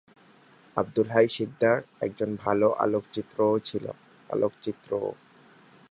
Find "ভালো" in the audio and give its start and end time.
2.35-2.67